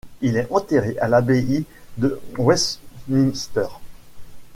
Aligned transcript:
Il 0.21 0.35
est 0.35 0.47
enterré 0.49 0.97
à 0.97 1.07
l'Abbaye 1.07 1.63
de 1.97 2.19
Westminster. 2.39 3.67